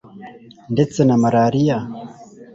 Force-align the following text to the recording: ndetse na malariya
ndetse 0.73 0.99
na 1.07 1.15
malariya 1.21 1.77